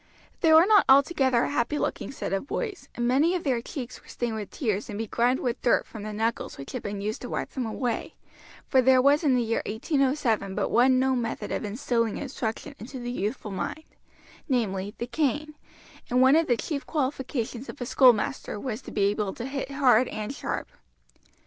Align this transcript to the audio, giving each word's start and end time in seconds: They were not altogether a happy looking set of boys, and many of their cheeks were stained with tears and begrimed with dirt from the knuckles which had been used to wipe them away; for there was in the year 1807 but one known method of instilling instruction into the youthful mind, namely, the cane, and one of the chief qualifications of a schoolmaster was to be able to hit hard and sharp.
They 0.39 0.51
were 0.51 0.65
not 0.65 0.85
altogether 0.89 1.43
a 1.43 1.49
happy 1.49 1.77
looking 1.77 2.09
set 2.11 2.33
of 2.33 2.47
boys, 2.47 2.89
and 2.95 3.07
many 3.07 3.35
of 3.35 3.43
their 3.43 3.61
cheeks 3.61 4.01
were 4.01 4.07
stained 4.07 4.33
with 4.33 4.49
tears 4.49 4.89
and 4.89 4.97
begrimed 4.97 5.39
with 5.39 5.61
dirt 5.61 5.85
from 5.85 6.01
the 6.01 6.11
knuckles 6.11 6.57
which 6.57 6.71
had 6.71 6.81
been 6.81 7.01
used 7.01 7.21
to 7.21 7.29
wipe 7.29 7.51
them 7.51 7.67
away; 7.67 8.15
for 8.67 8.81
there 8.81 8.99
was 8.99 9.23
in 9.23 9.35
the 9.35 9.43
year 9.43 9.61
1807 9.67 10.55
but 10.55 10.71
one 10.71 10.97
known 10.97 11.21
method 11.21 11.51
of 11.51 11.63
instilling 11.63 12.17
instruction 12.17 12.73
into 12.79 12.97
the 12.97 13.11
youthful 13.11 13.51
mind, 13.51 13.83
namely, 14.49 14.95
the 14.97 15.05
cane, 15.05 15.53
and 16.09 16.19
one 16.19 16.35
of 16.35 16.47
the 16.47 16.57
chief 16.57 16.83
qualifications 16.87 17.69
of 17.69 17.79
a 17.79 17.85
schoolmaster 17.85 18.59
was 18.59 18.81
to 18.81 18.89
be 18.89 19.03
able 19.03 19.35
to 19.35 19.45
hit 19.45 19.69
hard 19.69 20.07
and 20.07 20.33
sharp. 20.33 20.71